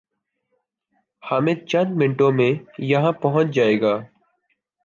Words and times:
حامد 1.23 1.59
چند 1.67 1.95
منٹوں 1.97 2.31
میں 2.31 2.51
یہاں 2.81 3.11
پہنچ 3.21 3.53
جائے 3.55 3.79
گا 3.81 3.93